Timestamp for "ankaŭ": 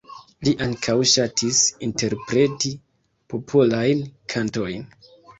0.65-0.93